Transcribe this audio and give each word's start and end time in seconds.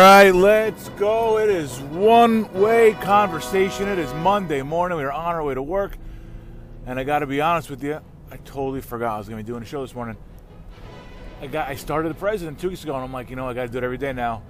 right, 0.00 0.34
let's 0.34 0.88
go. 0.90 1.38
It 1.38 1.50
is 1.50 1.78
one 1.80 2.50
way 2.54 2.96
conversation. 3.02 3.86
It 3.86 3.98
is 3.98 4.10
Monday 4.14 4.62
morning. 4.62 4.96
We 4.96 5.04
are 5.04 5.12
on 5.12 5.34
our 5.34 5.44
way 5.44 5.52
to 5.52 5.62
work. 5.62 5.98
And 6.86 6.98
I 6.98 7.04
got 7.04 7.18
to 7.18 7.26
be 7.26 7.42
honest 7.42 7.68
with 7.68 7.84
you, 7.84 8.00
I 8.30 8.36
totally 8.38 8.80
forgot 8.80 9.16
I 9.16 9.18
was 9.18 9.28
going 9.28 9.38
to 9.38 9.44
be 9.44 9.46
doing 9.46 9.62
a 9.62 9.66
show 9.66 9.82
this 9.82 9.94
morning. 9.94 10.16
I 11.42 11.48
got 11.48 11.68
I 11.68 11.74
started 11.74 12.08
the 12.08 12.14
president 12.14 12.58
two 12.58 12.70
weeks 12.70 12.82
ago, 12.82 12.94
and 12.94 13.04
I'm 13.04 13.12
like, 13.12 13.28
you 13.28 13.36
know, 13.36 13.46
I 13.46 13.52
got 13.52 13.66
to 13.66 13.68
do 13.68 13.76
it 13.76 13.84
every 13.84 13.98
day 13.98 14.14
now. 14.14 14.42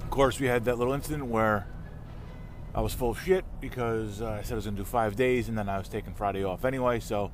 Of 0.00 0.08
course, 0.08 0.40
we 0.40 0.46
had 0.46 0.64
that 0.64 0.78
little 0.78 0.94
incident 0.94 1.26
where 1.26 1.66
I 2.74 2.80
was 2.80 2.94
full 2.94 3.10
of 3.10 3.20
shit 3.20 3.44
because 3.60 4.22
uh, 4.22 4.38
I 4.38 4.42
said 4.42 4.54
I 4.54 4.56
was 4.56 4.64
going 4.64 4.76
to 4.76 4.82
do 4.82 4.86
five 4.86 5.16
days, 5.16 5.50
and 5.50 5.58
then 5.58 5.68
I 5.68 5.76
was 5.76 5.88
taking 5.88 6.14
Friday 6.14 6.44
off 6.44 6.64
anyway. 6.64 7.00
So 7.00 7.30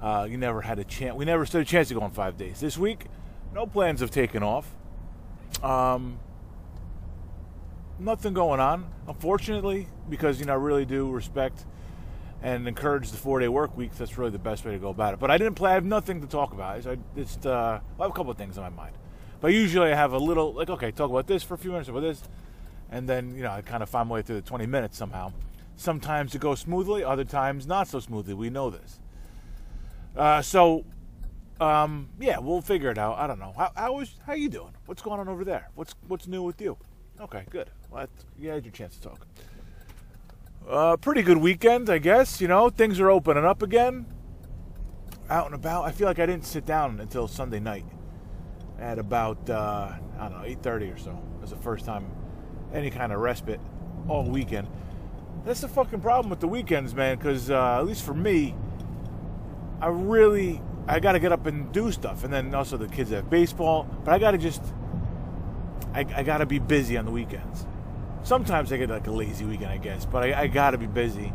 uh, 0.00 0.26
you 0.30 0.38
never 0.38 0.62
had 0.62 0.78
a 0.78 0.84
chance. 0.84 1.16
We 1.16 1.26
never 1.26 1.44
stood 1.44 1.62
a 1.62 1.66
chance 1.66 1.88
to 1.88 1.94
go 1.94 2.00
on 2.00 2.12
five 2.12 2.38
days. 2.38 2.60
This 2.60 2.78
week, 2.78 3.06
no 3.52 3.66
plans 3.66 4.00
of 4.00 4.10
taking 4.10 4.42
off. 4.42 4.74
Um, 5.62 6.20
nothing 7.98 8.34
going 8.34 8.60
on, 8.60 8.86
unfortunately, 9.06 9.88
because 10.08 10.40
you 10.40 10.46
know 10.46 10.52
I 10.52 10.56
really 10.56 10.84
do 10.84 11.10
respect 11.10 11.64
and 12.42 12.68
encourage 12.68 13.10
the 13.10 13.16
four-day 13.16 13.48
work 13.48 13.76
week. 13.76 13.92
That's 13.96 14.16
really 14.16 14.30
the 14.30 14.38
best 14.38 14.64
way 14.64 14.72
to 14.72 14.78
go 14.78 14.90
about 14.90 15.14
it. 15.14 15.20
But 15.20 15.30
I 15.30 15.38
didn't 15.38 15.54
play. 15.56 15.72
I 15.72 15.74
have 15.74 15.84
nothing 15.84 16.20
to 16.20 16.26
talk 16.26 16.52
about. 16.52 16.86
I 16.86 16.98
just 17.16 17.46
uh, 17.46 17.80
I 17.98 18.02
have 18.02 18.10
a 18.10 18.14
couple 18.14 18.30
of 18.30 18.38
things 18.38 18.58
on 18.58 18.64
my 18.64 18.82
mind. 18.82 18.96
But 19.40 19.52
usually 19.52 19.92
I 19.92 19.94
have 19.94 20.12
a 20.12 20.18
little 20.18 20.52
like 20.52 20.70
okay, 20.70 20.90
talk 20.90 21.10
about 21.10 21.26
this 21.26 21.42
for 21.42 21.54
a 21.54 21.58
few 21.58 21.70
minutes 21.70 21.88
about 21.88 22.00
this, 22.00 22.22
and 22.90 23.08
then 23.08 23.34
you 23.34 23.42
know 23.42 23.50
I 23.50 23.62
kind 23.62 23.82
of 23.82 23.88
find 23.88 24.08
my 24.08 24.16
way 24.16 24.22
through 24.22 24.36
the 24.36 24.42
20 24.42 24.66
minutes 24.66 24.96
somehow. 24.96 25.32
Sometimes 25.76 26.34
it 26.34 26.40
goes 26.40 26.60
smoothly, 26.60 27.04
other 27.04 27.24
times 27.24 27.66
not 27.66 27.86
so 27.86 28.00
smoothly. 28.00 28.34
We 28.34 28.50
know 28.50 28.70
this. 28.70 28.98
Uh, 30.16 30.42
so 30.42 30.84
um, 31.60 32.08
yeah, 32.20 32.38
we'll 32.38 32.62
figure 32.62 32.90
it 32.90 32.98
out. 32.98 33.18
I 33.18 33.26
don't 33.26 33.38
know. 33.38 33.52
How 33.56 33.72
how 33.76 34.00
is 34.00 34.14
how 34.26 34.34
you 34.34 34.48
doing? 34.48 34.72
What's 34.86 35.02
going 35.02 35.20
on 35.20 35.28
over 35.28 35.44
there? 35.44 35.70
What's 35.74 35.94
what's 36.06 36.26
new 36.26 36.42
with 36.42 36.60
you? 36.60 36.76
Okay, 37.20 37.44
good. 37.50 37.70
Well, 37.90 38.06
you 38.38 38.50
had 38.50 38.64
your 38.64 38.72
chance 38.72 38.96
to 38.96 39.08
talk. 39.08 39.26
Uh, 40.68 40.96
pretty 40.96 41.22
good 41.22 41.38
weekend, 41.38 41.90
I 41.90 41.98
guess. 41.98 42.40
You 42.40 42.46
know, 42.46 42.70
things 42.70 43.00
are 43.00 43.10
opening 43.10 43.44
up 43.44 43.62
again. 43.62 44.06
Out 45.28 45.46
and 45.46 45.54
about. 45.54 45.84
I 45.84 45.90
feel 45.90 46.06
like 46.06 46.18
I 46.18 46.26
didn't 46.26 46.46
sit 46.46 46.64
down 46.64 47.00
until 47.00 47.26
Sunday 47.26 47.58
night 47.58 47.84
at 48.78 48.98
about 48.98 49.50
uh, 49.50 49.92
I 50.18 50.28
don't 50.28 50.38
know 50.38 50.44
eight 50.44 50.62
thirty 50.62 50.86
or 50.86 50.96
so. 50.96 51.10
It 51.10 51.40
was 51.40 51.50
the 51.50 51.56
first 51.56 51.84
time 51.84 52.10
any 52.72 52.90
kind 52.90 53.12
of 53.12 53.20
respite 53.20 53.60
all 54.06 54.24
weekend. 54.24 54.68
That's 55.44 55.60
the 55.60 55.68
fucking 55.68 56.00
problem 56.00 56.30
with 56.30 56.40
the 56.40 56.48
weekends, 56.48 56.94
man. 56.94 57.18
Because 57.18 57.50
uh, 57.50 57.78
at 57.78 57.86
least 57.86 58.04
for 58.04 58.14
me, 58.14 58.54
I 59.80 59.88
really 59.88 60.62
I 60.86 61.00
got 61.00 61.12
to 61.12 61.18
get 61.18 61.32
up 61.32 61.46
and 61.46 61.72
do 61.72 61.90
stuff, 61.90 62.24
and 62.24 62.32
then 62.32 62.54
also 62.54 62.76
the 62.76 62.88
kids 62.88 63.10
have 63.10 63.28
baseball. 63.28 63.88
But 64.04 64.14
I 64.14 64.18
got 64.18 64.30
to 64.30 64.38
just 64.38 64.62
I, 65.98 66.20
I 66.20 66.22
got 66.22 66.38
to 66.38 66.46
be 66.46 66.60
busy 66.60 66.96
on 66.96 67.04
the 67.04 67.10
weekends. 67.10 67.66
Sometimes 68.22 68.72
I 68.72 68.76
get 68.76 68.88
like 68.88 69.06
a 69.08 69.10
lazy 69.10 69.44
weekend, 69.44 69.70
I 69.72 69.78
guess, 69.78 70.04
but 70.04 70.22
I, 70.22 70.42
I 70.42 70.46
got 70.46 70.70
to 70.70 70.78
be 70.78 70.86
busy. 70.86 71.32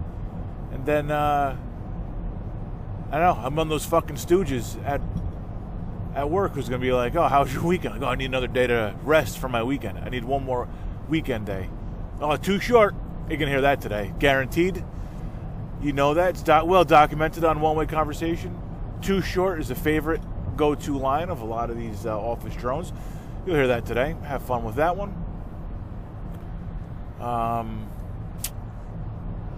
And 0.72 0.86
then 0.86 1.12
uh, 1.12 1.58
I 3.12 3.20
don't 3.20 3.38
know. 3.38 3.46
I'm 3.46 3.60
on 3.60 3.68
those 3.70 3.86
fucking 3.86 4.16
stooges 4.16 4.82
at 4.86 5.02
at 6.16 6.30
work 6.30 6.54
who's 6.54 6.70
gonna 6.70 6.82
be 6.82 6.94
like, 6.94 7.16
"Oh, 7.16 7.28
how's 7.28 7.54
your 7.54 7.64
weekend?" 7.64 7.96
I 7.96 8.00
go, 8.00 8.06
"I 8.06 8.16
need 8.16 8.26
another 8.26 8.48
day 8.48 8.68
to 8.68 8.96
rest 9.04 9.38
for 9.38 9.50
my 9.50 9.64
weekend. 9.64 9.98
I 9.98 10.10
need 10.10 10.24
one 10.24 10.44
more 10.46 10.68
weekend 11.10 11.46
day." 11.46 11.70
Oh, 12.22 12.36
too 12.38 12.60
short. 12.60 12.96
You 13.30 13.38
can 13.38 13.50
hear 13.50 13.62
that 13.62 13.82
today, 13.82 14.14
guaranteed. 14.20 14.84
You 15.82 15.92
know 15.92 16.14
that 16.14 16.30
it's 16.32 16.44
do- 16.44 16.66
well 16.66 16.86
documented 16.86 17.44
on 17.44 17.60
One 17.60 17.76
Way 17.76 17.86
Conversation. 17.86 18.58
Too 19.02 19.22
short 19.22 19.60
is 19.60 19.70
a 19.72 19.76
favorite 19.76 20.22
go-to 20.56 20.98
line 20.98 21.30
of 21.30 21.42
a 21.42 21.46
lot 21.46 21.70
of 21.70 21.78
these 21.78 22.06
uh, 22.06 22.18
office 22.18 22.56
drones. 22.56 22.94
You'll 23.46 23.56
hear 23.56 23.68
that 23.68 23.86
today. 23.86 24.16
Have 24.24 24.42
fun 24.44 24.64
with 24.64 24.76
that 24.76 24.96
one. 24.96 25.14
Um, 27.20 27.90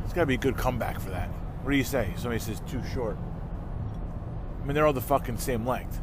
it's 0.04 0.14
got 0.14 0.22
to 0.22 0.26
be 0.26 0.34
a 0.36 0.38
good 0.38 0.58
comeback 0.58 1.00
for 1.00 1.12
that. 1.12 1.30
What 1.62 1.72
do 1.72 1.78
you 1.78 1.84
say? 1.84 2.12
Somebody 2.16 2.40
says 2.40 2.62
too 2.62 2.82
short. 2.94 3.18
I 4.62 4.66
mean, 4.66 4.74
they're 4.74 4.88
all 4.88 4.94
the 4.94 5.02
fucking 5.02 5.38
same 5.38 5.68
length. 5.68 6.02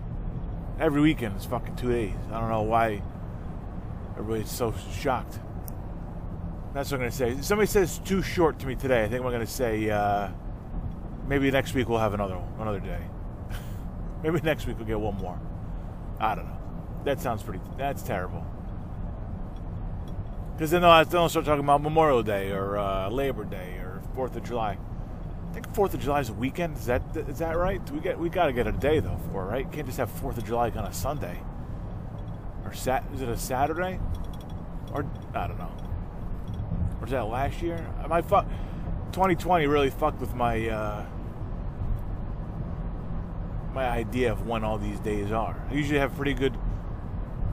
Every 0.78 1.00
weekend 1.00 1.34
it's 1.36 1.44
fucking 1.44 1.74
two 1.74 1.90
days. 1.90 2.14
I 2.30 2.38
don't 2.40 2.50
know 2.50 2.62
why 2.62 3.02
everybody's 4.12 4.50
so 4.50 4.72
shocked. 5.00 5.40
That's 6.74 6.90
what 6.90 6.96
I'm 6.96 7.00
going 7.00 7.10
to 7.10 7.16
say. 7.16 7.40
Somebody 7.42 7.66
says 7.66 7.98
too 7.98 8.22
short 8.22 8.60
to 8.60 8.66
me 8.66 8.76
today. 8.76 9.04
I 9.04 9.08
think 9.08 9.24
we're 9.24 9.30
going 9.30 9.44
to 9.44 9.52
say 9.52 9.90
uh, 9.90 10.28
maybe 11.26 11.50
next 11.50 11.74
week 11.74 11.88
we'll 11.88 11.98
have 11.98 12.14
another 12.14 12.40
another 12.60 12.80
day. 12.80 13.00
maybe 14.22 14.40
next 14.40 14.66
week 14.66 14.78
we'll 14.78 14.86
get 14.86 15.00
one 15.00 15.16
more. 15.16 15.38
I 16.20 16.36
don't 16.36 16.46
know. 16.46 16.61
That 17.04 17.20
sounds 17.20 17.42
pretty. 17.42 17.60
That's 17.76 18.02
terrible. 18.02 18.46
Because 20.54 20.70
then 20.70 20.82
they'll, 20.82 21.04
they'll 21.06 21.28
start 21.28 21.44
talking 21.44 21.64
about 21.64 21.82
Memorial 21.82 22.22
Day 22.22 22.50
or 22.50 22.78
uh, 22.78 23.08
Labor 23.10 23.44
Day 23.44 23.78
or 23.78 24.00
Fourth 24.14 24.36
of 24.36 24.44
July. 24.44 24.78
I 25.50 25.54
think 25.54 25.74
Fourth 25.74 25.94
of 25.94 26.00
July 26.00 26.20
is 26.20 26.28
a 26.28 26.34
weekend. 26.34 26.76
Is 26.76 26.86
that 26.86 27.02
is 27.14 27.38
that 27.40 27.56
right? 27.58 27.90
We 27.90 28.00
get 28.00 28.18
we 28.18 28.28
got 28.28 28.46
to 28.46 28.52
get 28.52 28.66
a 28.66 28.72
day 28.72 29.00
though 29.00 29.18
for 29.30 29.44
right? 29.44 29.70
Can't 29.70 29.86
just 29.86 29.98
have 29.98 30.10
Fourth 30.10 30.38
of 30.38 30.46
July 30.46 30.70
on 30.70 30.84
a 30.84 30.92
Sunday. 30.92 31.38
Or 32.64 32.72
sat 32.72 33.04
is 33.14 33.20
it 33.22 33.28
a 33.28 33.36
Saturday? 33.36 33.98
Or 34.94 35.04
I 35.34 35.46
don't 35.48 35.58
know. 35.58 35.72
Or 36.98 37.02
was 37.02 37.10
that 37.10 37.26
last 37.26 37.60
year? 37.60 37.86
My 38.08 38.22
fuck. 38.22 38.46
2020 39.12 39.66
really 39.66 39.90
fucked 39.90 40.20
with 40.20 40.34
my 40.34 40.68
uh, 40.68 41.04
my 43.74 43.86
idea 43.88 44.32
of 44.32 44.46
when 44.46 44.64
all 44.64 44.78
these 44.78 45.00
days 45.00 45.32
are. 45.32 45.62
I 45.70 45.74
usually 45.74 45.98
have 45.98 46.14
pretty 46.16 46.34
good 46.34 46.56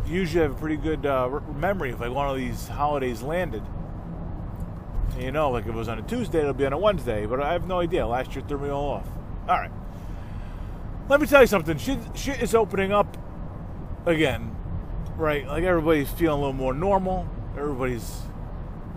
usually 0.10 0.42
have 0.42 0.52
a 0.52 0.60
pretty 0.60 0.78
good 0.78 1.06
uh, 1.06 1.40
memory 1.56 1.92
of 1.92 2.00
like 2.00 2.12
one 2.12 2.30
of 2.30 2.38
these 2.38 2.68
holidays 2.68 3.22
landed. 3.22 3.64
And 5.14 5.24
you 5.24 5.32
know, 5.32 5.52
like 5.52 5.64
if 5.64 5.70
it 5.70 5.76
was 5.76 5.88
on 5.88 6.00
a 6.00 6.02
Tuesday, 6.02 6.40
it'll 6.40 6.54
be 6.54 6.66
on 6.66 6.74
a 6.74 6.78
Wednesday. 6.78 7.26
But 7.26 7.42
I 7.42 7.54
have 7.54 7.68
no 7.68 7.80
idea. 7.80 8.06
Last 8.08 8.36
year 8.36 8.44
threw 8.48 8.60
me 8.60 8.70
all 8.70 8.90
off. 8.90 9.08
All 9.48 9.58
right. 9.58 9.72
Let 11.08 11.22
me 11.22 11.28
tell 11.28 11.42
you 11.42 11.48
something. 11.48 11.78
Shit, 11.78 12.00
shit 12.16 12.42
is 12.42 12.54
opening 12.54 12.92
up 12.92 13.18
again, 14.06 14.56
right? 15.16 15.48
Like 15.48 15.64
everybody's 15.64 16.10
feeling 16.10 16.38
a 16.38 16.42
little 16.42 16.54
more 16.54 16.74
normal. 16.74 17.28
Everybody's 17.58 18.22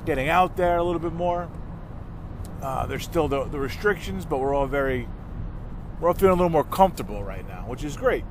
getting 0.04 0.28
out 0.28 0.56
there 0.56 0.76
a 0.76 0.84
little 0.84 1.00
bit 1.00 1.12
more. 1.12 1.48
Uh, 2.60 2.86
there's 2.86 3.02
still 3.02 3.28
the, 3.28 3.44
the 3.44 3.58
restrictions, 3.58 4.24
but 4.24 4.38
we're 4.38 4.54
all 4.54 4.66
very, 4.66 5.08
we're 6.00 6.08
all 6.08 6.14
feeling 6.14 6.32
a 6.32 6.36
little 6.36 6.50
more 6.50 6.64
comfortable 6.64 7.24
right 7.24 7.46
now, 7.48 7.64
which 7.66 7.82
is 7.82 7.96
great. 7.96 8.24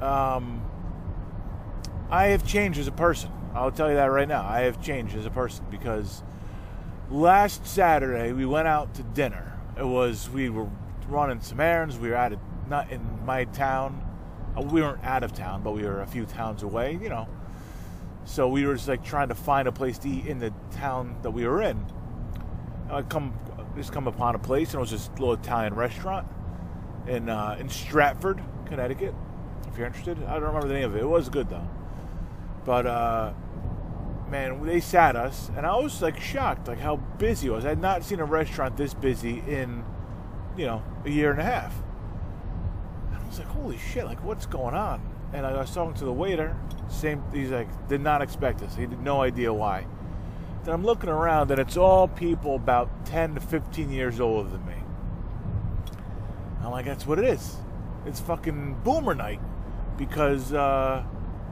Um, 0.00 0.67
I 2.10 2.26
have 2.28 2.46
changed 2.46 2.78
as 2.78 2.86
a 2.86 2.92
person. 2.92 3.30
I'll 3.54 3.70
tell 3.70 3.90
you 3.90 3.96
that 3.96 4.06
right 4.06 4.28
now. 4.28 4.46
I 4.46 4.60
have 4.60 4.80
changed 4.82 5.14
as 5.14 5.26
a 5.26 5.30
person 5.30 5.66
because 5.70 6.22
last 7.10 7.66
Saturday 7.66 8.32
we 8.32 8.46
went 8.46 8.66
out 8.66 8.94
to 8.94 9.02
dinner. 9.02 9.58
It 9.76 9.84
was 9.84 10.30
we 10.30 10.48
were 10.48 10.68
running 11.08 11.40
some 11.40 11.60
errands. 11.60 11.98
We 11.98 12.08
were 12.08 12.16
out 12.16 12.32
of 12.32 12.40
not 12.68 12.90
in 12.90 13.02
my 13.26 13.44
town. 13.44 14.02
Uh, 14.56 14.62
we 14.62 14.80
weren't 14.80 15.04
out 15.04 15.22
of 15.22 15.34
town, 15.34 15.62
but 15.62 15.72
we 15.72 15.82
were 15.82 16.00
a 16.00 16.06
few 16.06 16.24
towns 16.24 16.62
away. 16.62 16.98
You 17.00 17.10
know, 17.10 17.28
so 18.24 18.48
we 18.48 18.64
were 18.64 18.74
just 18.74 18.88
like 18.88 19.04
trying 19.04 19.28
to 19.28 19.34
find 19.34 19.68
a 19.68 19.72
place 19.72 19.98
to 19.98 20.08
eat 20.08 20.26
in 20.26 20.38
the 20.38 20.52
town 20.72 21.16
that 21.22 21.30
we 21.30 21.46
were 21.46 21.60
in. 21.60 21.84
I 22.90 23.02
come 23.02 23.38
just 23.76 23.92
come 23.92 24.06
upon 24.06 24.34
a 24.34 24.38
place, 24.38 24.70
and 24.70 24.76
it 24.76 24.80
was 24.80 24.90
this 24.90 25.10
little 25.18 25.34
Italian 25.34 25.74
restaurant 25.74 26.26
in 27.06 27.28
uh, 27.28 27.58
in 27.60 27.68
Stratford, 27.68 28.42
Connecticut. 28.64 29.14
If 29.70 29.76
you're 29.76 29.86
interested, 29.86 30.16
I 30.24 30.34
don't 30.34 30.44
remember 30.44 30.68
the 30.68 30.74
name 30.74 30.84
of 30.84 30.96
it. 30.96 31.00
It 31.00 31.08
was 31.08 31.28
good 31.28 31.50
though. 31.50 31.68
But 32.68 32.86
uh, 32.86 33.32
man, 34.28 34.62
they 34.66 34.80
sat 34.80 35.16
us, 35.16 35.50
and 35.56 35.64
I 35.64 35.74
was 35.76 36.02
like 36.02 36.20
shocked, 36.20 36.68
like 36.68 36.78
how 36.78 36.96
busy 36.96 37.46
it 37.46 37.50
was. 37.50 37.64
I 37.64 37.70
had 37.70 37.80
not 37.80 38.04
seen 38.04 38.20
a 38.20 38.26
restaurant 38.26 38.76
this 38.76 38.92
busy 38.92 39.42
in, 39.48 39.82
you 40.54 40.66
know, 40.66 40.82
a 41.06 41.08
year 41.08 41.30
and 41.30 41.40
a 41.40 41.44
half. 41.44 41.74
And 43.06 43.16
I 43.16 43.26
was 43.26 43.38
like, 43.38 43.48
holy 43.48 43.78
shit, 43.78 44.04
like 44.04 44.22
what's 44.22 44.44
going 44.44 44.74
on? 44.74 45.00
And 45.32 45.46
I 45.46 45.58
was 45.58 45.72
talking 45.72 45.94
to 45.94 46.04
the 46.04 46.12
waiter. 46.12 46.54
Same, 46.90 47.24
he's 47.32 47.48
like, 47.48 47.88
did 47.88 48.02
not 48.02 48.20
expect 48.20 48.58
this. 48.58 48.74
He 48.74 48.82
had 48.82 49.00
no 49.00 49.22
idea 49.22 49.50
why. 49.50 49.86
Then 50.64 50.74
I'm 50.74 50.84
looking 50.84 51.08
around, 51.08 51.50
and 51.50 51.58
it's 51.58 51.78
all 51.78 52.06
people 52.06 52.54
about 52.54 53.06
10 53.06 53.36
to 53.36 53.40
15 53.40 53.90
years 53.90 54.20
older 54.20 54.50
than 54.50 54.66
me. 54.66 54.74
I'm 56.62 56.70
like, 56.70 56.84
that's 56.84 57.06
what 57.06 57.18
it 57.18 57.24
is. 57.24 57.56
It's 58.04 58.20
fucking 58.20 58.82
boomer 58.84 59.14
night 59.14 59.40
because. 59.96 60.52
Uh, 60.52 61.02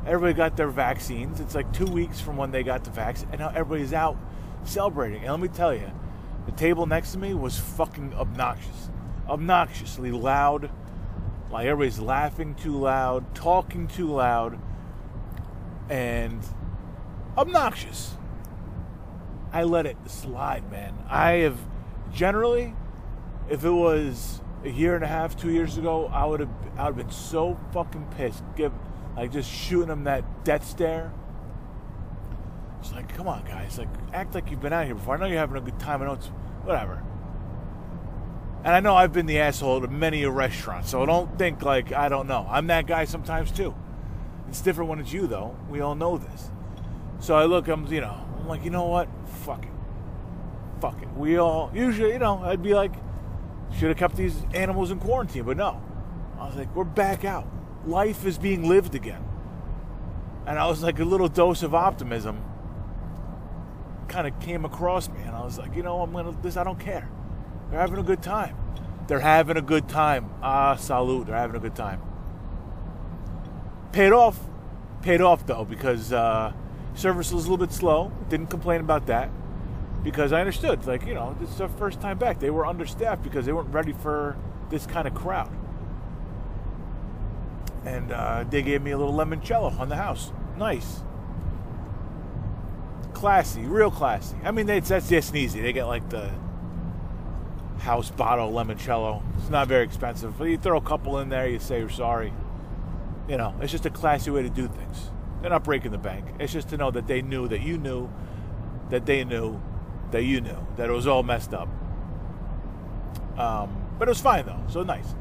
Everybody 0.06 0.35
got 0.35 0.56
their 0.56 0.69
vaccines. 0.69 1.41
It's 1.41 1.55
like 1.55 1.73
two 1.73 1.87
weeks 1.87 2.20
from 2.20 2.37
when 2.37 2.53
they 2.53 2.62
got 2.62 2.85
the 2.85 2.91
vaccine, 2.91 3.29
and 3.32 3.41
now 3.41 3.49
everybody's 3.49 3.93
out 3.93 4.17
celebrating. 4.64 5.23
And 5.23 5.31
let 5.32 5.41
me 5.41 5.49
tell 5.49 5.75
you, 5.75 5.91
the 6.47 6.53
table 6.53 6.87
next 6.87 7.12
to 7.12 7.19
me 7.19 7.35
was 7.35 7.58
fucking 7.58 8.14
obnoxious, 8.14 8.91
obnoxiously 9.29 10.12
loud. 10.12 10.70
Like 11.50 11.67
everybody's 11.67 11.99
laughing 11.99 12.55
too 12.55 12.76
loud, 12.76 13.35
talking 13.35 13.88
too 13.88 14.06
loud, 14.06 14.58
and 15.88 16.41
obnoxious. 17.37 18.17
I 19.52 19.64
let 19.64 19.87
it 19.87 19.97
slide, 20.06 20.70
man. 20.70 20.94
I 21.09 21.31
have 21.32 21.59
generally, 22.12 22.75
if 23.49 23.64
it 23.64 23.70
was 23.70 24.41
a 24.64 24.70
year 24.70 24.94
and 24.94 25.05
a 25.05 25.09
half, 25.09 25.37
two 25.37 25.50
years 25.50 25.79
ago, 25.79 26.06
I 26.12 26.25
would 26.26 26.41
have, 26.41 26.50
I 26.76 26.85
would 26.85 26.97
have 26.97 27.06
been 27.09 27.11
so 27.11 27.59
fucking 27.73 28.06
pissed. 28.17 28.44
Give 28.56 28.73
like 29.17 29.33
just 29.33 29.51
shooting 29.51 29.89
him 29.89 30.05
that 30.05 30.45
death 30.45 30.67
stare. 30.67 31.13
It's 32.81 32.93
like, 32.93 33.15
come 33.17 33.27
on, 33.27 33.45
guys. 33.45 33.79
Like, 33.79 33.89
act 34.13 34.35
like 34.35 34.51
you've 34.51 34.61
been 34.61 34.73
out 34.73 34.87
here 34.87 34.95
before. 34.95 35.17
I 35.17 35.19
know 35.19 35.27
you're 35.27 35.39
having 35.39 35.57
a 35.57 35.61
good 35.61 35.79
time. 35.79 36.03
I 36.03 36.07
know 36.07 36.13
it's 36.13 36.27
whatever. 36.65 37.03
And 38.65 38.75
I 38.75 38.81
know 38.81 38.95
I've 38.95 39.13
been 39.13 39.27
the 39.27 39.39
asshole 39.39 39.81
to 39.81 39.89
many 39.89 40.25
a 40.25 40.31
restaurant, 40.31 40.87
so 40.87 41.07
don't 41.07 41.39
think 41.39 41.63
like 41.63 41.93
I 41.93 42.09
don't 42.09 42.27
know. 42.27 42.47
I'm 42.51 42.67
that 42.67 42.87
guy 42.87 43.05
sometimes 43.05 43.51
too. 43.53 43.75
It's 44.49 44.61
different 44.61 44.91
when 44.91 44.99
it's 44.99 45.13
you, 45.13 45.27
though. 45.27 45.57
We 45.69 45.81
all 45.81 45.95
know 45.95 46.19
this. 46.19 46.51
So 47.21 47.35
I 47.35 47.45
look, 47.45 47.69
I'm, 47.69 47.87
you 47.87 48.01
know, 48.01 48.27
I'm 48.39 48.47
like, 48.47 48.65
you 48.65 48.71
know 48.71 48.87
what? 48.87 49.09
Fuck 49.45 49.65
it. 49.65 49.73
Fuck 50.81 51.03
it. 51.03 51.09
We 51.17 51.39
all, 51.39 51.71
usually, 51.75 52.12
you 52.12 52.19
know, 52.19 52.39
I'd 52.39 52.62
be 52.62 52.75
like, 52.75 52.93
should 53.73 53.89
have 53.89 53.97
kept 53.97 54.17
these 54.17 54.37
animals 54.55 54.91
in 54.91 54.99
quarantine, 54.99 55.45
but 55.45 55.57
no. 55.57 55.83
I 56.39 56.47
was 56.47 56.57
like, 56.57 56.75
we're 56.77 56.85
back 56.85 57.25
out. 57.25 57.47
Life 57.87 58.27
is 58.27 58.38
being 58.38 58.69
lived 58.69 58.94
again. 58.94 59.25
And 60.47 60.59
I 60.59 60.67
was 60.67 60.83
like, 60.83 60.99
a 60.99 61.05
little 61.05 61.29
dose 61.29 61.62
of 61.62 61.75
optimism 61.75 62.43
kind 64.09 64.27
of 64.27 64.38
came 64.41 64.65
across 64.65 65.09
me. 65.09 65.21
And 65.23 65.31
I 65.35 65.44
was 65.44 65.59
like, 65.59 65.75
you 65.75 65.83
know, 65.83 66.00
I'm 66.00 66.12
going 66.12 66.27
to, 66.27 66.43
this, 66.43 66.56
I 66.56 66.65
don't 66.65 66.79
care. 66.79 67.09
They're 67.71 67.81
having 67.81 67.99
a 67.99 68.03
good 68.03 68.23
time. 68.23 68.56
They're 69.09 69.21
having 69.21 69.56
a 69.56 69.62
good 69.62 69.88
time. 69.88 70.31
Ah, 70.43 70.77
salute. 70.77 71.27
They're 71.27 71.37
having 71.37 71.56
a 71.56 71.61
good 71.61 71.75
time. 71.75 72.00
Paid 73.93 74.12
off. 74.12 74.38
Paid 75.03 75.21
off, 75.21 75.47
though, 75.47 75.65
because 75.65 76.12
uh, 76.12 76.53
service 76.94 77.33
was 77.33 77.47
a 77.47 77.50
little 77.50 77.65
bit 77.65 77.75
slow. 77.75 78.12
Didn't 78.29 78.49
complain 78.49 78.81
about 78.81 79.06
that 79.06 79.31
because 80.03 80.33
I 80.33 80.41
understood. 80.41 80.87
Like, 80.87 81.06
you 81.06 81.15
know, 81.15 81.37
this 81.41 81.50
is 81.50 81.61
our 81.61 81.69
first 81.69 82.00
time 82.00 82.19
back. 82.19 82.41
They 82.41 82.50
were 82.50 82.67
understaffed 82.67 83.23
because 83.23 83.47
they 83.47 83.53
weren't 83.53 83.73
ready 83.73 83.93
for 83.93 84.37
this 84.71 84.87
kind 84.87 85.06
of 85.06 85.15
crowd. 85.15 85.50
And 87.87 88.11
uh, 88.11 88.44
they 88.50 88.62
gave 88.62 88.83
me 88.83 88.91
a 88.91 88.99
little 88.99 89.15
limoncello 89.15 89.79
on 89.79 89.88
the 89.88 89.97
house. 89.97 90.33
Nice. 90.59 91.03
Classy, 93.15 93.62
real 93.62 93.91
classy. 93.91 94.37
I 94.44 94.50
mean, 94.50 94.67
that's 94.67 94.88
that's 94.88 95.09
just 95.09 95.35
easy. 95.35 95.61
They 95.61 95.73
get 95.73 95.85
like 95.85 96.11
the 96.11 96.31
house 97.79 98.11
bottle 98.11 98.50
limoncello. 98.50 99.23
It's 99.38 99.49
not 99.49 99.69
very 99.69 99.85
expensive, 99.85 100.37
but 100.37 100.44
you 100.44 100.59
throw 100.59 100.77
a 100.77 100.83
couple 100.83 101.19
in 101.21 101.29
there, 101.29 101.49
you 101.49 101.61
say 101.61 101.79
you're 101.79 101.88
sorry. 101.88 102.33
You 103.29 103.37
know, 103.37 103.55
it's 103.61 103.73
just 103.73 103.87
a 103.87 103.91
classy 103.91 104.31
way 104.31 104.43
to 104.43 104.50
do 104.50 104.67
things. 104.67 105.11
They're 105.41 105.50
not 105.50 105.65
breaking 105.65 105.93
the 105.93 105.99
bank. 105.99 106.27
It's 106.41 106.53
just 106.53 106.69
to 106.71 106.77
know 106.77 106.91
that 106.91 107.06
they 107.06 107.23
knew 107.23 107.47
that 107.49 107.61
you 107.61 107.79
knew 107.79 108.11
that 108.91 109.06
they 109.06 109.25
knew 109.25 109.61
that 110.11 110.25
you 110.25 110.41
knew 110.41 110.67
that 110.77 110.88
it 110.88 110.93
was 110.93 111.06
all 111.06 111.23
messed 111.23 111.55
up. 111.55 111.69
Um, 113.38 113.85
but 113.99 114.09
it 114.09 114.11
was 114.11 114.21
fine 114.21 114.47
though, 114.47 114.61
so 114.69 114.83
nice. 114.83 115.15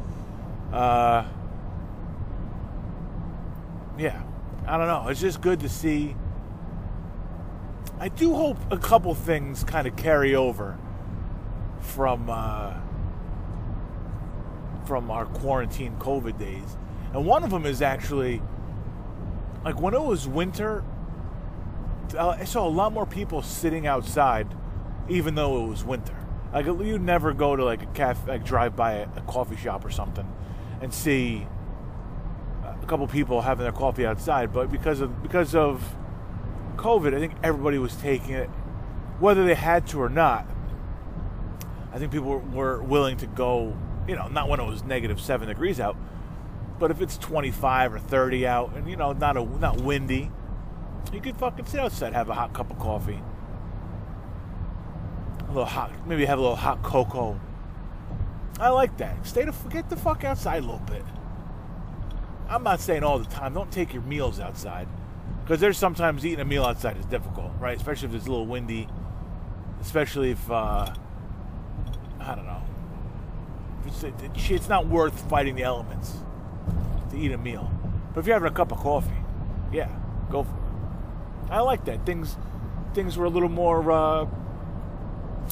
Uh, 0.72 1.26
yeah, 3.98 4.22
I 4.68 4.78
don't 4.78 4.88
know. 4.88 5.08
It's 5.08 5.22
just 5.22 5.42
good 5.42 5.62
to 5.62 5.70
see. 5.70 6.16
I 8.00 8.10
do 8.10 8.34
hope 8.34 8.58
a 8.72 8.78
couple 8.78 9.14
things 9.16 9.64
kind 9.64 9.88
of 9.88 9.96
carry 9.96 10.36
over 10.36 10.78
from 11.80 12.30
uh, 12.30 12.74
from 14.86 15.10
our 15.10 15.26
quarantine 15.26 15.96
COVID 15.98 16.38
days, 16.38 16.78
and 17.14 17.26
one 17.26 17.44
of 17.44 17.50
them 17.50 17.66
is 17.66 17.82
actually 17.82 18.42
like 19.64 19.80
when 19.80 19.94
it 19.94 20.02
was 20.02 20.28
winter. 20.28 20.84
I 22.18 22.44
saw 22.44 22.68
a 22.68 22.70
lot 22.70 22.94
more 22.94 23.06
people 23.06 23.42
sitting 23.42 23.88
outside, 23.88 24.48
even 25.10 25.36
though 25.36 25.66
it 25.66 25.70
was 25.70 25.84
winter. 25.84 26.16
Like 26.54 26.66
you'd 26.66 27.02
never 27.02 27.34
go 27.34 27.56
to 27.56 27.66
like 27.66 27.82
a 27.82 27.88
cafe, 27.88 28.32
like 28.32 28.46
drive 28.46 28.76
by 28.76 28.94
a 28.94 29.22
coffee 29.28 29.58
shop 29.58 29.84
or 29.84 29.90
something, 29.90 30.32
and 30.82 30.94
see 30.94 31.48
a 32.86 32.88
couple 32.88 33.08
people 33.08 33.42
having 33.42 33.64
their 33.64 33.72
coffee 33.72 34.06
outside. 34.06 34.54
But 34.54 34.72
because 34.72 35.02
of 35.02 35.24
because 35.24 35.56
of 35.56 35.96
COVID, 36.76 37.16
I 37.16 37.20
think 37.20 37.34
everybody 37.44 37.78
was 37.78 37.96
taking 37.96 38.32
it, 38.32 38.50
whether 39.20 39.46
they 39.46 39.56
had 39.56 39.88
to 39.88 40.02
or 40.02 40.10
not. 40.10 40.48
I 41.92 41.98
think 41.98 42.12
people 42.12 42.40
were 42.40 42.84
willing 42.84 43.18
to 43.18 43.26
go, 43.26 43.76
you 44.08 44.16
know, 44.16 44.28
not 44.28 44.50
when 44.50 44.60
it 44.60 44.66
was 44.66 44.84
negative 44.84 45.20
seven 45.22 45.48
degrees 45.48 45.80
out, 45.80 45.96
but 46.78 46.92
if 46.92 47.02
it's 47.02 47.18
25 47.18 47.94
or 47.94 48.00
30 48.00 48.46
out, 48.46 48.74
and 48.76 48.90
you 48.90 48.98
know, 48.98 49.14
not 49.14 49.38
a 49.38 49.44
not 49.44 49.82
windy, 49.82 50.30
you 51.14 51.22
could 51.22 51.38
fucking 51.38 51.66
sit 51.66 51.80
outside, 51.80 52.14
have 52.14 52.30
a 52.30 52.34
hot 52.34 52.54
cup 52.54 52.70
of 52.70 52.78
coffee, 52.78 53.22
a 55.40 55.48
little 55.48 55.66
hot, 55.66 55.92
maybe 56.06 56.26
have 56.26 56.38
a 56.38 56.42
little 56.42 56.58
hot 56.58 56.84
cocoa. 56.84 57.40
I 58.60 58.70
like 58.70 58.98
that. 58.98 59.26
Stay 59.26 59.44
to 59.46 59.54
get 59.70 59.90
the 59.90 59.98
fuck 59.98 60.24
outside 60.24 60.64
a 60.64 60.66
little 60.66 60.80
bit. 60.80 61.04
I'm 62.50 62.64
not 62.64 62.80
saying 62.80 63.04
all 63.04 63.20
the 63.20 63.26
time. 63.26 63.54
Don't 63.54 63.72
take 63.72 63.94
your 63.94 64.04
meals 64.04 64.40
outside, 64.40 64.88
because 65.44 65.60
there's 65.60 65.78
sometimes 65.78 66.26
eating 66.26 66.40
a 66.40 66.46
meal 66.46 66.64
outside 66.64 66.98
is 66.98 67.06
difficult, 67.06 67.52
right? 67.60 67.78
Especially 67.78 68.10
if 68.10 68.16
it's 68.16 68.28
a 68.28 68.30
little 68.30 68.46
windy. 68.46 68.88
Especially 69.82 70.32
if 70.32 70.52
uh, 70.52 70.88
I 72.20 72.36
don't 72.36 72.46
know. 72.46 72.62
It's, 73.86 74.04
it's 74.50 74.70
not 74.70 74.88
worth 74.88 75.30
fighting 75.30 75.56
the 75.56 75.64
elements 75.64 76.14
to 77.12 77.18
eat 77.18 77.32
a 77.32 77.38
meal. 77.38 77.72
But 78.14 78.22
if 78.22 78.28
you're 78.28 78.36
having 78.36 78.52
a 78.52 78.56
cup 78.56 78.72
of 78.72 78.80
coffee, 78.80 79.12
yeah, 79.72 79.90
go 80.32 80.44
for 80.44 80.50
it. 80.50 81.52
I 81.52 81.60
like 81.60 81.86
that. 81.86 82.06
Things 82.06 82.36
things 82.96 83.18
were 83.18 83.26
a 83.26 83.30
little 83.30 83.50
more. 83.50 83.92
Uh, 83.92 84.26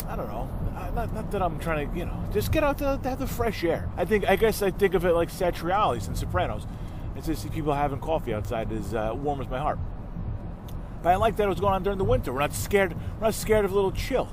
I 0.07 0.15
don't 0.15 0.27
know. 0.27 0.49
Not, 0.95 1.13
not, 1.13 1.31
that 1.31 1.41
I'm 1.41 1.59
trying 1.59 1.91
to, 1.91 1.97
you 1.97 2.05
know, 2.05 2.23
just 2.33 2.51
get 2.51 2.63
out 2.63 2.77
to, 2.79 2.99
to, 3.01 3.09
have 3.09 3.19
the 3.19 3.27
fresh 3.27 3.63
air. 3.63 3.89
I 3.97 4.05
think, 4.05 4.27
I 4.27 4.35
guess 4.35 4.61
I 4.61 4.69
think 4.69 4.93
of 4.93 5.05
it 5.05 5.13
like 5.13 5.29
Satriale's 5.29 6.07
and 6.07 6.15
Sopranos. 6.15 6.67
Just 7.21 7.51
people 7.51 7.73
having 7.73 7.99
coffee 7.99 8.33
outside 8.33 8.71
is 8.71 8.93
uh, 8.93 9.13
warms 9.15 9.49
my 9.49 9.59
heart. 9.59 9.79
But 11.01 11.09
I 11.09 11.15
like 11.15 11.35
that 11.37 11.43
it 11.43 11.49
was 11.49 11.59
going 11.59 11.73
on 11.73 11.83
during 11.83 11.97
the 11.97 12.03
winter. 12.03 12.33
We're 12.33 12.39
not 12.39 12.53
scared. 12.53 12.95
We're 13.19 13.27
not 13.27 13.33
scared 13.33 13.65
of 13.65 13.71
a 13.71 13.75
little 13.75 13.91
chill. 13.91 14.29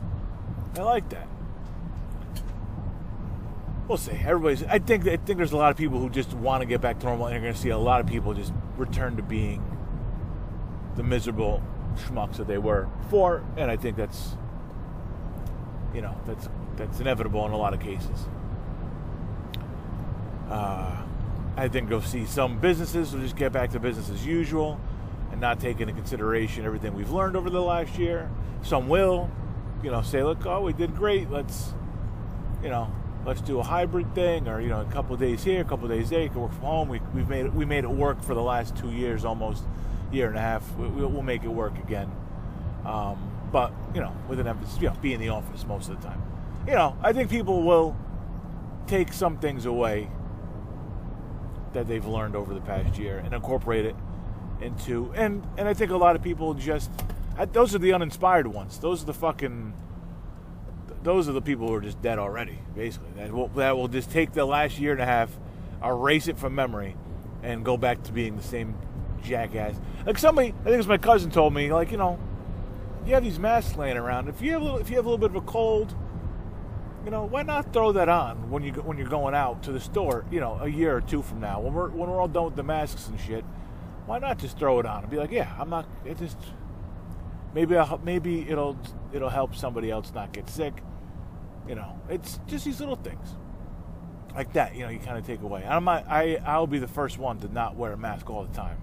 I 0.77 0.83
like 0.83 1.09
that 1.11 1.29
we'll 3.91 3.99
see. 3.99 4.13
Everybody's. 4.13 4.63
I 4.63 4.79
think. 4.79 5.07
I 5.07 5.17
think 5.17 5.37
there's 5.37 5.53
a 5.53 5.57
lot 5.57 5.71
of 5.73 5.77
people 5.77 5.99
who 5.99 6.09
just 6.09 6.33
want 6.33 6.63
to 6.63 6.67
get 6.67 6.81
back 6.81 7.01
to 7.01 7.07
normal, 7.07 7.27
and 7.27 7.35
you're 7.35 7.43
going 7.43 7.55
to 7.55 7.61
see 7.61 7.71
a 7.71 7.79
lot 7.79 8.01
of 8.01 8.07
people 8.07 8.33
just 8.33 8.53
return 8.77 9.17
to 9.17 9.23
being 9.23 9.63
the 10.97 11.03
miserable 11.03 11.63
schmucks 11.97 12.37
that 12.37 12.47
they 12.47 12.57
were 12.57 12.89
before. 13.03 13.45
And 13.57 13.71
I 13.71 13.77
think 13.77 13.97
that's, 13.97 14.37
you 15.93 16.01
know, 16.01 16.17
that's 16.25 16.49
that's 16.77 17.01
inevitable 17.01 17.45
in 17.45 17.53
a 17.53 17.57
lot 17.57 17.75
of 17.75 17.81
cases. 17.81 18.29
Uh, 20.49 21.03
I 21.57 21.69
think 21.69 21.91
you'll 21.91 22.03
see 22.03 22.27
some 22.27 22.59
businesses 22.59 23.13
will 23.13 23.21
just 23.21 23.37
get 23.37 23.53
back 23.53 23.71
to 23.71 23.81
business 23.81 24.09
as 24.09 24.25
usual 24.25 24.81
and 25.31 25.41
not 25.41 25.61
take 25.61 25.81
into 25.81 25.93
consideration 25.93 26.65
everything 26.65 26.95
we've 26.95 27.11
learned 27.11 27.37
over 27.37 27.51
the 27.51 27.61
last 27.61 27.99
year. 27.99 28.31
Some 28.63 28.89
will, 28.89 29.31
you 29.83 29.91
know, 29.91 30.03
say, 30.03 30.23
look, 30.23 30.47
oh, 30.47 30.63
we 30.63 30.73
did 30.73 30.97
great. 30.97 31.31
Let's, 31.31 31.73
you 32.63 32.69
know, 32.69 32.93
let's 33.25 33.41
do 33.41 33.59
a 33.59 33.63
hybrid 33.63 34.15
thing, 34.15 34.49
or 34.49 34.61
you 34.61 34.69
know, 34.69 34.81
a 34.81 34.93
couple 34.93 35.17
days 35.17 35.45
here, 35.45 35.61
a 35.61 35.65
couple 35.65 35.89
days 35.89 36.11
there. 36.11 36.23
You 36.23 36.31
can 36.31 36.41
work 36.41 36.53
from 36.53 36.63
home. 36.63 36.89
We, 36.89 37.01
we've 37.15 37.29
made 37.29 37.47
it, 37.47 37.53
we 37.53 37.65
made 37.65 37.85
it 37.85 37.91
work 37.91 38.23
for 38.23 38.35
the 38.35 38.43
last 38.43 38.77
two 38.77 38.91
years, 38.91 39.25
almost 39.25 39.65
year 40.13 40.29
and 40.29 40.37
a 40.37 40.41
half. 40.41 40.77
We, 40.77 40.89
will 40.89 41.23
make 41.23 41.45
it 41.45 41.49
work 41.49 41.77
again. 41.79 42.11
Um, 42.85 43.31
but 43.53 43.73
you 43.95 44.01
know, 44.01 44.15
with 44.29 44.41
an 44.41 44.47
emphasis, 44.47 44.81
you 44.81 44.89
know, 44.89 44.97
be 45.03 45.13
in 45.13 45.21
the 45.21 45.29
office 45.29 45.67
most 45.67 45.89
of 45.89 46.01
the 46.01 46.09
time. 46.09 46.23
You 46.67 46.75
know, 46.75 46.97
I 47.03 47.13
think 47.13 47.31
people 47.31 47.63
will 47.63 47.97
take 48.87 49.13
some 49.13 49.39
things 49.39 49.67
away 49.67 50.11
that 51.73 51.87
they've 51.87 52.07
learned 52.07 52.37
over 52.37 52.55
the 52.55 52.61
past 52.61 52.99
year 52.99 53.19
and 53.19 53.35
incorporate 53.35 53.85
it 53.85 53.97
into 54.61 55.13
and 55.15 55.47
and 55.57 55.69
I 55.69 55.75
think 55.75 55.91
a 55.91 55.97
lot 55.97 56.17
of 56.17 56.23
people 56.23 56.53
just 56.55 56.91
those 57.53 57.75
are 57.75 57.79
the 57.79 57.93
uninspired 57.93 58.47
ones. 58.47 58.79
Those 58.79 59.03
are 59.03 59.07
the 59.07 59.15
fucking 59.15 59.73
those 61.03 61.29
are 61.29 61.33
the 61.33 61.43
people 61.43 61.69
who 61.69 61.75
are 61.75 61.81
just 61.81 62.01
dead 62.03 62.19
already, 62.19 62.59
basically. 62.75 63.11
That 63.17 63.33
will, 63.33 63.49
that 63.49 63.77
will 63.77 63.89
just 63.89 64.11
take 64.11 64.33
the 64.33 64.45
last 64.45 64.79
year 64.79 64.93
and 64.93 65.01
a 65.01 65.07
half, 65.07 65.31
erase 65.83 66.29
it 66.29 66.39
from 66.39 66.55
memory, 66.55 66.97
and 67.43 67.65
go 67.65 67.77
back 67.77 68.03
to 68.05 68.13
being 68.13 68.37
the 68.37 68.43
same 68.43 68.75
jackass. 69.23 69.75
Like 70.05 70.19
somebody, 70.19 70.49
I 70.49 70.65
think 70.65 70.75
it 70.75 70.77
was 70.77 70.87
my 70.87 70.99
cousin 70.99 71.31
told 71.31 71.55
me, 71.55 71.73
like 71.73 71.91
you 71.91 71.97
know, 71.97 72.19
you 73.07 73.15
have 73.15 73.25
these 73.25 73.39
masks 73.39 73.77
laying 73.77 73.97
around. 73.97 74.29
If 74.29 74.43
you 74.43 74.53
have 74.53 74.61
a 74.61 74.65
little, 74.65 74.79
if 74.79 74.91
you 74.91 74.97
have 74.97 75.07
a 75.07 75.09
little 75.09 75.29
bit 75.29 75.35
of 75.35 75.43
a 75.43 75.47
cold, 75.47 75.95
you 77.05 77.11
know, 77.11 77.25
why 77.25 77.43
not 77.43 77.73
throw 77.73 77.93
that 77.93 78.09
on 78.09 78.51
when 78.51 78.63
you 78.63 78.73
when 78.73 78.99
you're 78.99 79.09
going 79.09 79.35
out 79.35 79.63
to 79.65 79.73
the 79.73 79.81
store? 79.81 80.25
You 80.31 80.41
know, 80.41 80.59
a 80.61 80.69
year 80.69 80.97
or 80.97 81.01
two 81.01 81.23
from 81.23 81.41
now, 81.41 81.61
when 81.61 81.73
we're 81.73 81.89
when 81.89 82.11
we're 82.11 82.21
all 82.21 82.29
done 82.29 82.45
with 82.45 82.57
the 82.57 82.63
masks 82.63 83.09
and 83.09 83.19
shit, 83.21 83.45
why 84.07 84.19
not 84.19 84.39
just 84.39 84.59
throw 84.59 84.79
it 84.81 84.87
on 84.87 85.03
and 85.03 85.11
be 85.11 85.17
like, 85.17 85.31
yeah, 85.31 85.55
I'm 85.59 85.71
not. 85.71 85.87
It 86.05 86.19
just 86.19 86.39
maybe 87.55 87.77
I'll, 87.77 88.01
maybe 88.05 88.49
it'll 88.49 88.79
it'll 89.13 89.31
help 89.31 89.55
somebody 89.55 89.91
else 89.91 90.13
not 90.15 90.33
get 90.33 90.49
sick 90.49 90.83
you 91.71 91.75
know, 91.75 92.01
it's 92.09 92.41
just 92.47 92.65
these 92.65 92.81
little 92.81 92.97
things 92.97 93.37
like 94.35 94.53
that. 94.55 94.75
You 94.75 94.83
know, 94.83 94.89
you 94.89 94.99
kind 94.99 95.19
of 95.19 95.27
take 95.27 95.43
away. 95.43 95.65
I'm 95.65 95.85
not, 95.85 96.05
I 96.09 96.37
I'll 96.45 96.67
be 96.67 96.79
the 96.79 96.89
first 96.89 97.19
one 97.19 97.39
to 97.41 97.53
not 97.53 97.77
wear 97.77 97.93
a 97.93 97.97
mask 97.97 98.29
all 98.31 98.45
the 98.45 98.55
time. 98.55 98.83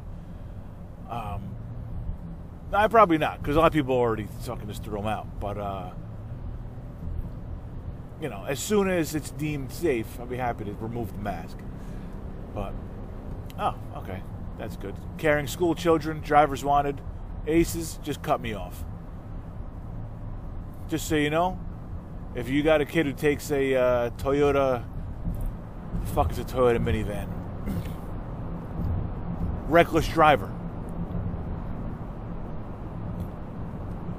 Um, 1.09 1.55
I 2.71 2.87
probably 2.87 3.17
not 3.17 3.41
because 3.41 3.55
a 3.55 3.59
lot 3.59 3.67
of 3.67 3.73
people 3.73 3.93
already 3.93 4.27
fucking 4.41 4.67
just 4.67 4.83
throw 4.83 5.01
them 5.01 5.07
out. 5.07 5.39
But 5.39 5.57
uh, 5.57 5.91
you 8.21 8.29
know, 8.29 8.45
as 8.47 8.59
soon 8.59 8.89
as 8.89 9.15
it's 9.15 9.31
deemed 9.31 9.71
safe, 9.71 10.19
I'll 10.19 10.25
be 10.25 10.37
happy 10.37 10.65
to 10.65 10.73
remove 10.73 11.13
the 11.13 11.19
mask. 11.19 11.57
But 12.53 12.73
oh, 13.59 13.75
okay, 13.97 14.21
that's 14.57 14.75
good. 14.75 14.95
Carrying 15.17 15.47
school 15.47 15.75
children, 15.75 16.21
drivers 16.21 16.63
wanted. 16.63 17.01
Aces, 17.45 17.99
just 18.03 18.21
cut 18.21 18.41
me 18.41 18.53
off. 18.53 18.83
Just 20.89 21.07
so 21.07 21.15
you 21.15 21.29
know, 21.29 21.59
if 22.35 22.49
you 22.49 22.63
got 22.63 22.81
a 22.81 22.85
kid 22.85 23.05
who 23.05 23.13
takes 23.13 23.51
a 23.51 23.75
uh, 23.75 24.09
Toyota, 24.11 24.83
the 26.01 26.07
fuck 26.07 26.31
is 26.31 26.39
a 26.39 26.43
Toyota 26.43 26.77
minivan? 26.77 27.27
Reckless 29.69 30.07
driver. 30.07 30.51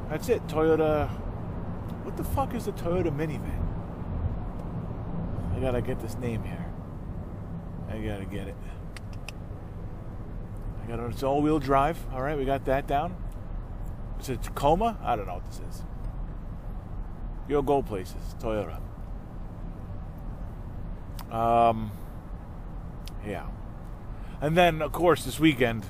That's 0.08 0.28
it. 0.28 0.46
Toyota. 0.46 1.08
What 2.04 2.16
the 2.16 2.24
fuck 2.24 2.54
is 2.54 2.66
a 2.66 2.72
Toyota 2.72 3.14
minivan? 3.14 3.57
I 5.58 5.60
gotta 5.60 5.82
get 5.82 5.98
this 5.98 6.16
name 6.18 6.44
here. 6.44 6.64
I 7.88 7.98
gotta 7.98 8.24
get 8.24 8.46
it. 8.46 8.54
I 10.80 10.86
got 10.86 11.00
it. 11.00 11.10
It's 11.10 11.24
all-wheel 11.24 11.58
drive. 11.58 11.98
All 12.12 12.22
right, 12.22 12.38
we 12.38 12.44
got 12.44 12.64
that 12.66 12.86
down. 12.86 13.16
Is 14.20 14.28
it 14.28 14.40
Tacoma? 14.40 14.96
I 15.02 15.16
don't 15.16 15.26
know 15.26 15.34
what 15.34 15.46
this 15.46 15.60
is. 15.68 15.82
You'll 17.48 17.62
go 17.62 17.82
places. 17.82 18.14
Toyota. 18.40 18.78
Um. 21.32 21.90
Yeah. 23.26 23.48
And 24.40 24.56
then, 24.56 24.80
of 24.80 24.92
course, 24.92 25.24
this 25.24 25.40
weekend, 25.40 25.84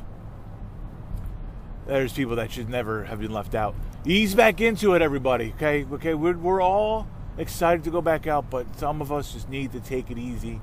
there's 1.87 2.15
people 2.15 2.37
that 2.37 2.51
should 2.51 2.71
never 2.71 3.05
have 3.05 3.21
been 3.21 3.33
left 3.33 3.55
out. 3.55 3.75
Ease 4.07 4.35
back 4.35 4.63
into 4.63 4.95
it, 4.95 5.03
everybody. 5.03 5.53
Okay, 5.57 5.85
okay. 5.93 6.15
We're 6.15 6.39
we're 6.39 6.63
all 6.63 7.07
excited 7.39 7.85
to 7.85 7.91
go 7.91 8.03
back 8.03 8.27
out, 8.27 8.51
but 8.51 8.79
some 8.79 9.01
of 9.01 9.13
us 9.13 9.33
just 9.33 9.49
need 9.49 9.73
to 9.73 9.81
take 9.81 10.11
it 10.11 10.19
easy. 10.19 10.61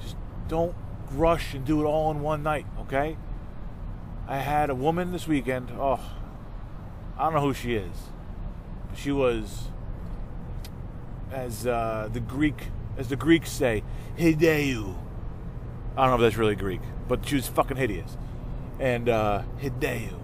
Just 0.00 0.16
don't 0.48 0.74
rush 1.12 1.54
and 1.54 1.64
do 1.64 1.80
it 1.80 1.84
all 1.84 2.10
in 2.10 2.20
one 2.20 2.42
night. 2.42 2.66
Okay. 2.80 3.16
I 4.28 4.38
had 4.38 4.70
a 4.70 4.74
woman 4.74 5.12
this 5.12 5.26
weekend. 5.26 5.70
Oh, 5.78 6.00
I 7.18 7.24
don't 7.24 7.34
know 7.34 7.40
who 7.40 7.54
she 7.54 7.74
is. 7.74 7.96
She 8.94 9.12
was, 9.12 9.68
as 11.30 11.66
uh, 11.66 12.08
the 12.12 12.20
Greek, 12.20 12.68
as 12.98 13.08
the 13.08 13.16
Greeks 13.16 13.50
say, 13.50 13.82
hideu. 14.18 14.96
I 15.96 16.02
don't 16.02 16.10
know 16.10 16.14
if 16.16 16.20
that's 16.20 16.36
really 16.36 16.56
Greek, 16.56 16.80
but 17.08 17.26
she 17.26 17.36
was 17.36 17.46
fucking 17.48 17.76
hideous. 17.76 18.16
And 18.80 19.08
uh, 19.08 19.42
hideu. 19.60 20.18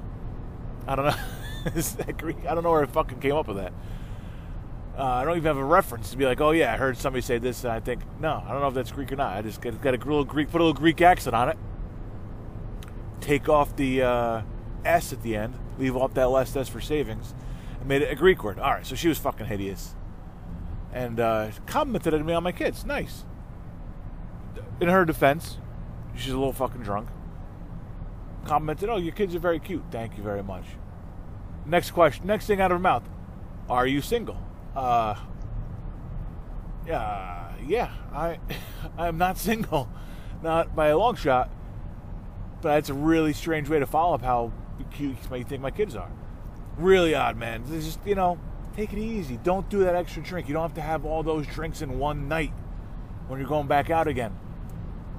I 0.87 0.97
don't 0.97 1.07
know. 1.07 1.17
is 1.75 1.95
that 1.95 2.19
Greek? 2.19 2.39
I 2.47 2.55
don't 2.55 2.65
know 2.65 2.71
where 2.71 2.83
I 2.83 2.87
fucking 2.87 3.21
came 3.21 3.37
up 3.37 3.47
with 3.47 3.59
that. 3.59 3.73
Uh, 4.97 5.05
I 5.05 5.25
don't 5.25 5.37
even 5.39 5.47
have 5.47 5.57
a 5.57 5.65
reference 5.65 6.11
to 6.11 6.19
be 6.19 6.27
like, 6.27 6.41
oh 6.41 6.51
yeah, 6.51 6.75
I 6.75 6.77
heard 6.77 6.99
somebody 6.99 7.23
say 7.23 7.39
this. 7.39 7.65
And 7.65 7.73
I 7.73 7.81
think 7.81 8.03
no, 8.21 8.43
I 8.47 8.53
don't 8.53 8.61
know 8.61 8.69
if 8.69 8.75
that's 8.75 8.93
Greek 8.93 9.11
or 9.11 9.17
not. 9.17 9.37
I 9.37 9.43
just 9.43 9.61
got, 9.61 9.81
got 9.81 9.95
a 9.95 9.97
little 9.97 10.25
Greek, 10.25 10.51
put 10.51 10.61
a 10.61 10.65
little 10.65 10.79
Greek 10.79 11.01
accent 11.01 11.35
on 11.35 11.49
it. 11.49 11.59
Take 13.21 13.49
off 13.49 13.75
the 13.77 14.03
uh, 14.03 14.43
S 14.85 15.13
at 15.13 15.23
the 15.23 15.37
end, 15.37 15.55
leave 15.79 15.97
off 15.97 16.13
that 16.15 16.29
last 16.29 16.57
S 16.57 16.69
for 16.69 16.81
savings, 16.81 17.35
and 17.79 17.89
made 17.89 18.03
it 18.03 18.13
a 18.13 18.15
Greek 18.15 18.45
word. 18.45 18.59
All 18.59 18.71
right, 18.71 18.85
so 18.85 18.95
she 18.95 19.09
was 19.09 19.17
fucking 19.19 19.47
hideous, 19.47 19.95
and 20.93 21.19
uh, 21.19 21.51
commented 21.67 22.13
at 22.13 22.25
me 22.25 22.35
on 22.35 22.43
my 22.43 22.53
kids. 22.53 22.85
Nice. 22.85 23.25
In 24.81 24.89
her 24.89 25.05
defense, 25.05 25.59
she's 26.15 26.33
a 26.33 26.39
little 26.39 26.53
fucking 26.53 26.83
drunk. 26.83 27.09
Commented, 28.45 28.89
"Oh, 28.91 28.97
your 28.97 29.15
kids 29.15 29.35
are 29.35 29.39
very 29.39 29.61
cute. 29.61 29.85
Thank 29.91 30.19
you 30.19 30.23
very 30.23 30.43
much." 30.43 30.65
Next 31.65 31.93
question. 31.93 32.27
Next 32.27 32.47
thing 32.47 32.61
out 32.61 32.73
of 32.73 32.77
her 32.77 32.83
mouth. 32.83 33.09
Are 33.71 33.87
you 33.87 34.03
single? 34.03 34.37
Uh. 34.75 35.15
Yeah. 36.87 37.53
Yeah. 37.67 37.93
I. 38.13 38.39
I'm 38.99 39.19
not 39.19 39.39
single. 39.39 39.89
Not 40.43 40.75
by 40.75 40.89
a 40.89 40.99
long 40.99 41.17
shot. 41.17 41.51
But 42.61 42.75
that's 42.75 42.89
a 42.89 42.95
really 42.95 43.33
strange 43.33 43.69
way 43.69 43.79
to 43.79 43.87
follow 43.87 44.15
up 44.15 44.23
how 44.23 44.53
cute 44.93 45.17
you 45.31 45.45
think 45.45 45.61
my 45.61 45.71
kids 45.71 45.97
are. 45.97 46.11
Really 46.77 47.15
odd, 47.15 47.37
man. 47.37 47.65
It's 47.73 47.85
just 47.85 48.07
you 48.07 48.15
know, 48.15 48.39
take 48.77 48.93
it 48.93 48.99
easy. 48.99 49.39
Don't 49.43 49.69
do 49.69 49.81
that 49.81 49.95
extra 49.95 50.23
drink. 50.23 50.49
You 50.49 50.55
don't 50.55 50.63
have 50.63 50.75
to 50.75 50.81
have 50.81 51.05
all 51.05 51.23
those 51.23 51.47
drinks 51.47 51.83
in 51.83 51.99
one 51.99 52.29
night 52.29 52.53
when 53.29 53.39
you're 53.39 53.49
going 53.49 53.67
back 53.67 53.91
out 53.91 54.09
again. 54.09 54.39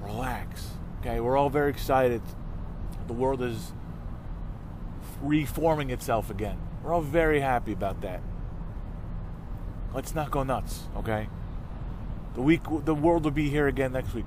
Relax. 0.02 0.68
Okay. 1.00 1.20
We're 1.20 1.36
all 1.36 1.50
very 1.50 1.70
excited. 1.70 2.22
The 3.06 3.12
world 3.12 3.42
is 3.42 3.72
reforming 5.22 5.90
itself 5.90 6.30
again. 6.30 6.58
We're 6.82 6.92
all 6.92 7.00
very 7.00 7.40
happy 7.40 7.72
about 7.72 8.00
that. 8.02 8.20
Let's 9.94 10.14
not 10.14 10.30
go 10.30 10.42
nuts, 10.42 10.84
okay? 10.96 11.28
The 12.34 12.42
week, 12.42 12.62
the 12.84 12.94
world 12.94 13.24
will 13.24 13.30
be 13.30 13.48
here 13.48 13.68
again 13.68 13.92
next 13.92 14.12
week. 14.12 14.26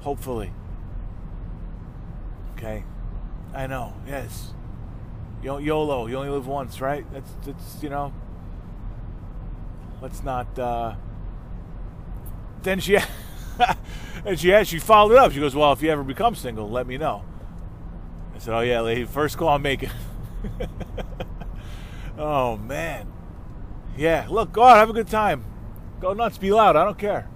Hopefully. 0.00 0.50
Okay. 2.56 2.84
I 3.54 3.66
know. 3.66 3.94
Yes. 4.06 4.54
YOLO. 5.42 6.06
You 6.06 6.16
only 6.16 6.30
live 6.30 6.46
once, 6.46 6.80
right? 6.80 7.04
That's 7.12 7.30
that's 7.44 7.82
you 7.82 7.90
know. 7.90 8.14
Let's 10.00 10.22
not. 10.22 10.58
uh 10.58 10.94
Then 12.62 12.80
she, 12.80 12.96
and 14.24 14.40
she 14.40 14.64
she 14.64 14.78
followed 14.78 15.12
it 15.12 15.18
up. 15.18 15.32
She 15.32 15.40
goes, 15.40 15.54
"Well, 15.54 15.72
if 15.72 15.82
you 15.82 15.90
ever 15.90 16.02
become 16.02 16.34
single, 16.34 16.70
let 16.70 16.86
me 16.86 16.96
know." 16.96 17.22
I 18.34 18.38
said, 18.38 18.54
"Oh 18.54 18.60
yeah, 18.60 18.80
lady, 18.80 19.04
first 19.04 19.36
call 19.36 19.48
I'm 19.48 19.62
making." 19.62 19.90
oh 22.18 22.56
man, 22.56 23.12
yeah. 23.96 24.26
Look, 24.30 24.52
go 24.52 24.62
out, 24.62 24.76
have 24.76 24.90
a 24.90 24.92
good 24.92 25.08
time, 25.08 25.44
go 26.00 26.12
nuts, 26.12 26.38
be 26.38 26.52
loud. 26.52 26.76
I 26.76 26.84
don't 26.84 26.98
care. 26.98 27.28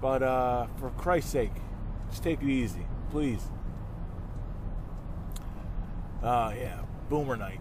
But 0.00 0.22
uh, 0.22 0.66
for 0.78 0.90
Christ's 0.90 1.32
sake, 1.32 1.52
just 2.10 2.22
take 2.22 2.40
it 2.42 2.48
easy, 2.48 2.86
please. 3.10 3.42
Uh, 6.22 6.52
yeah, 6.56 6.82
boomer 7.08 7.36
night. 7.36 7.60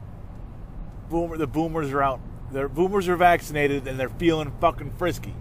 Boomer, 1.10 1.38
the 1.38 1.48
boomers 1.48 1.92
are 1.92 2.04
out. 2.04 2.20
The 2.52 2.68
boomers 2.68 3.08
are 3.08 3.16
vaccinated 3.16 3.88
and 3.88 4.00
they're 4.00 4.10
feeling 4.10 4.54
fucking 4.60 4.92
frisky. 4.92 5.34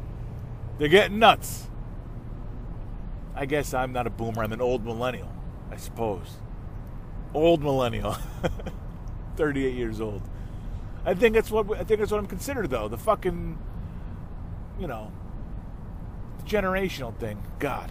They're 0.78 0.88
getting 0.88 1.18
nuts. 1.18 1.66
I 3.34 3.46
guess 3.46 3.74
I'm 3.74 3.92
not 3.92 4.06
a 4.06 4.10
boomer. 4.10 4.42
I'm 4.42 4.52
an 4.52 4.60
old 4.60 4.84
millennial, 4.84 5.30
I 5.70 5.76
suppose 5.76 6.38
old 7.36 7.62
millennial, 7.62 8.16
38 9.36 9.74
years 9.74 10.00
old. 10.00 10.22
I 11.06 11.14
think 11.14 11.34
that's 11.34 11.50
what 11.50 11.70
I 11.78 11.84
think 11.84 12.00
that's 12.00 12.10
what 12.10 12.18
I'm 12.18 12.26
considered 12.26 12.68
though. 12.68 12.88
The 12.88 12.98
fucking, 12.98 13.58
you 14.78 14.86
know, 14.86 15.12
generational 16.44 17.16
thing. 17.16 17.42
God, 17.58 17.90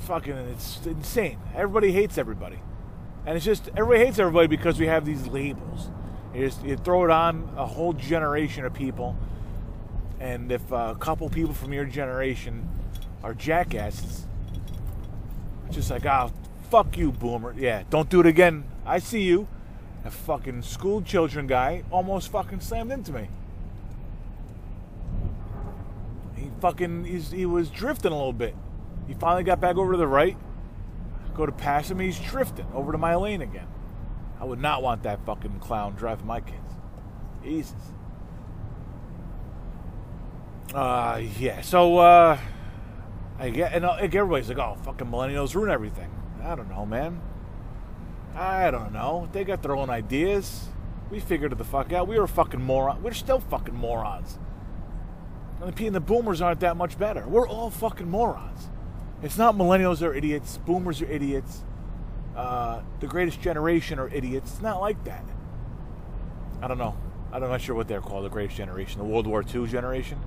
fucking, 0.00 0.32
it's 0.32 0.84
insane. 0.84 1.38
Everybody 1.54 1.92
hates 1.92 2.18
everybody, 2.18 2.58
and 3.24 3.36
it's 3.36 3.46
just 3.46 3.68
everybody 3.76 4.04
hates 4.04 4.18
everybody 4.18 4.48
because 4.48 4.78
we 4.78 4.86
have 4.86 5.06
these 5.06 5.26
labels. 5.28 5.88
You 6.34 6.46
just 6.46 6.62
you 6.64 6.76
throw 6.76 7.04
it 7.04 7.10
on 7.10 7.48
a 7.56 7.64
whole 7.64 7.92
generation 7.94 8.66
of 8.66 8.74
people, 8.74 9.16
and 10.18 10.52
if 10.52 10.70
a 10.72 10.96
couple 11.00 11.30
people 11.30 11.54
from 11.54 11.72
your 11.72 11.86
generation 11.86 12.68
are 13.22 13.34
jackasses, 13.34 14.26
just 15.70 15.90
like, 15.90 16.04
oh, 16.06 16.32
Fuck 16.70 16.96
you, 16.96 17.10
boomer. 17.10 17.52
Yeah, 17.58 17.82
don't 17.90 18.08
do 18.08 18.20
it 18.20 18.26
again. 18.26 18.62
I 18.86 19.00
see 19.00 19.22
you. 19.22 19.48
A 20.04 20.10
fucking 20.10 20.62
school 20.62 21.02
children 21.02 21.46
guy 21.46 21.84
almost 21.90 22.30
fucking 22.30 22.60
slammed 22.60 22.90
into 22.90 23.12
me. 23.12 23.28
He 26.34 26.50
fucking, 26.60 27.04
he 27.04 27.46
was 27.46 27.68
drifting 27.70 28.12
a 28.12 28.16
little 28.16 28.32
bit. 28.32 28.54
He 29.06 29.14
finally 29.14 29.42
got 29.42 29.60
back 29.60 29.76
over 29.76 29.92
to 29.92 29.98
the 29.98 30.06
right. 30.06 30.36
Go 31.34 31.44
to 31.46 31.52
pass 31.52 31.90
him, 31.90 32.00
he's 32.00 32.18
drifting 32.18 32.66
over 32.74 32.92
to 32.92 32.98
my 32.98 33.14
lane 33.14 33.42
again. 33.42 33.66
I 34.40 34.44
would 34.44 34.60
not 34.60 34.82
want 34.82 35.02
that 35.02 35.24
fucking 35.26 35.60
clown 35.60 35.94
driving 35.96 36.26
my 36.26 36.40
kids. 36.40 36.72
Jesus. 37.42 37.74
Uh, 40.74 41.22
yeah. 41.38 41.60
So, 41.60 41.98
uh, 41.98 42.38
I 43.38 43.50
get, 43.50 43.72
and 43.72 43.84
like 43.84 44.14
everybody's 44.14 44.48
like, 44.48 44.58
oh, 44.58 44.76
fucking 44.82 45.06
millennials 45.06 45.54
ruin 45.54 45.70
everything. 45.70 46.10
I 46.42 46.54
don't 46.54 46.70
know, 46.70 46.86
man. 46.86 47.20
I 48.34 48.70
don't 48.70 48.92
know. 48.92 49.28
They 49.32 49.44
got 49.44 49.62
their 49.62 49.76
own 49.76 49.90
ideas. 49.90 50.68
We 51.10 51.20
figured 51.20 51.52
it 51.52 51.58
the 51.58 51.64
fuck 51.64 51.92
out. 51.92 52.06
We 52.06 52.18
were 52.18 52.26
fucking 52.26 52.62
morons. 52.62 53.02
We're 53.02 53.12
still 53.12 53.40
fucking 53.40 53.74
morons. 53.74 54.38
And 55.60 55.74
the, 55.74 55.86
and 55.86 55.94
the 55.94 56.00
boomers 56.00 56.40
aren't 56.40 56.60
that 56.60 56.76
much 56.76 56.98
better. 56.98 57.26
We're 57.26 57.48
all 57.48 57.70
fucking 57.70 58.08
morons. 58.08 58.68
It's 59.22 59.36
not 59.36 59.56
millennials 59.56 60.02
are 60.02 60.14
idiots. 60.14 60.58
Boomers 60.58 61.02
are 61.02 61.10
idiots. 61.10 61.64
Uh, 62.36 62.80
the 63.00 63.06
greatest 63.06 63.40
generation 63.40 63.98
are 63.98 64.08
idiots. 64.08 64.52
It's 64.52 64.62
not 64.62 64.80
like 64.80 65.02
that. 65.04 65.24
I 66.62 66.68
don't 66.68 66.78
know. 66.78 66.96
I'm 67.32 67.42
not 67.42 67.60
sure 67.60 67.74
what 67.74 67.88
they're 67.88 68.00
called. 68.00 68.24
The 68.24 68.30
greatest 68.30 68.56
generation, 68.56 68.98
the 68.98 69.04
World 69.04 69.26
War 69.26 69.42
II 69.42 69.66
generation. 69.66 70.18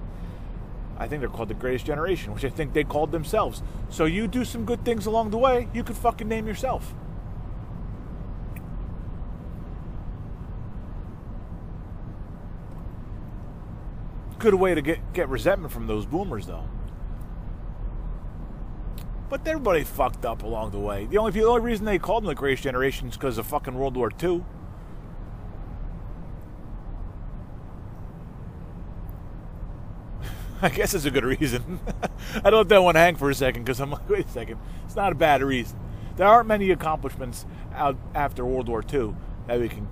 I 0.98 1.07
think 1.07 1.22
they're 1.22 1.29
called 1.29 1.50
the 1.50 1.55
greatest 1.55 1.86
generation, 1.86 2.33
which 2.33 2.45
I 2.45 2.50
think 2.50 2.74
they 2.74 2.83
called 2.83 3.12
themselves. 3.12 3.63
So 3.89 4.05
you 4.05 4.27
do 4.27 4.45
some 4.45 4.63
good 4.63 4.86
things 4.86 5.05
along 5.05 5.31
the 5.31 5.38
way, 5.38 5.67
you 5.74 5.83
could 5.83 5.98
fucking 5.98 6.27
name 6.27 6.48
yourself. 6.48 6.93
Good 14.44 14.56
way 14.56 14.76
to 14.76 14.82
get, 14.82 15.14
get 15.14 15.30
resentment 15.30 15.72
from 15.72 15.88
those 15.88 16.06
boomers, 16.06 16.48
though. 16.48 16.68
But 19.30 19.48
everybody 19.48 19.86
fucked 19.86 20.26
up 20.26 20.44
along 20.44 20.72
the 20.72 20.80
way. 20.80 21.06
The 21.06 21.18
only 21.18 21.32
the 21.32 21.46
only 21.46 21.62
reason 21.62 21.86
they 21.86 21.98
called 21.98 22.24
them 22.24 22.28
the 22.28 22.36
greatest 22.36 22.64
generation 22.64 23.08
is 23.08 23.16
because 23.16 23.38
of 23.38 23.48
fucking 23.48 23.74
World 23.74 23.96
War 23.96 24.12
II. 24.22 24.44
I 30.62 30.68
guess 30.68 30.94
it's 30.94 31.06
a 31.06 31.10
good 31.10 31.24
reason. 31.24 31.80
I 32.44 32.50
don't 32.50 32.60
let 32.60 32.68
that 32.68 32.84
one 32.84 32.96
hang 32.96 33.16
for 33.16 33.30
a 33.30 33.36
second 33.36 33.64
because 33.64 33.80
I'm 33.80 33.92
like, 33.92 34.10
wait 34.10 34.26
a 34.26 34.30
second, 34.30 34.60
it's 34.84 34.98
not 34.98 35.14
a 35.14 35.16
bad 35.16 35.42
reason. 35.42 35.80
There 36.18 36.28
aren't 36.28 36.50
many 36.50 36.70
accomplishments 36.70 37.46
out 37.74 37.96
after 38.14 38.46
World 38.46 38.68
War 38.68 38.84
II 38.84 39.16
that 39.48 39.62
we 39.62 39.70
can 39.70 39.88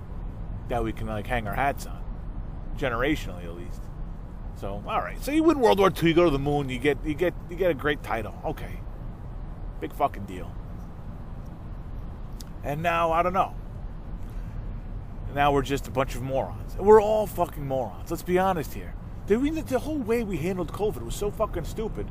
that 0.68 0.84
we 0.84 0.92
can 0.92 1.06
like 1.06 1.26
hang 1.26 1.48
our 1.48 1.54
hats 1.54 1.86
on, 1.86 2.04
generationally 2.76 3.44
at 3.44 3.56
least. 3.56 3.80
So 4.62 4.80
all 4.86 5.00
right, 5.00 5.20
so 5.24 5.32
you 5.32 5.42
win 5.42 5.58
World 5.58 5.80
War 5.80 5.90
II, 5.90 6.10
you 6.10 6.14
go 6.14 6.22
to 6.22 6.30
the 6.30 6.38
moon, 6.38 6.68
you 6.68 6.78
get 6.78 6.96
you 7.04 7.14
get 7.14 7.34
you 7.50 7.56
get 7.56 7.72
a 7.72 7.74
great 7.74 8.00
title. 8.04 8.32
Okay, 8.44 8.78
big 9.80 9.92
fucking 9.92 10.24
deal. 10.24 10.54
And 12.62 12.80
now 12.80 13.10
I 13.10 13.24
don't 13.24 13.32
know. 13.32 13.56
Now 15.34 15.50
we're 15.50 15.62
just 15.62 15.88
a 15.88 15.90
bunch 15.90 16.14
of 16.14 16.22
morons. 16.22 16.76
We're 16.76 17.02
all 17.02 17.26
fucking 17.26 17.66
morons. 17.66 18.08
Let's 18.08 18.22
be 18.22 18.38
honest 18.38 18.72
here. 18.72 18.94
The, 19.26 19.36
the 19.66 19.80
whole 19.80 19.98
way 19.98 20.22
we 20.22 20.36
handled 20.36 20.72
COVID 20.72 21.02
was 21.02 21.16
so 21.16 21.32
fucking 21.32 21.64
stupid. 21.64 22.06